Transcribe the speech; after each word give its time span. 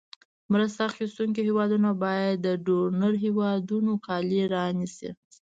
مرسته 0.53 0.81
اخیستونکې 0.91 1.41
هېوادونو 1.49 1.89
باید 2.03 2.35
د 2.45 2.47
ډونر 2.65 3.13
هېوادونو 3.25 3.93
کالي 4.07 4.41
رانیسي. 4.55 5.09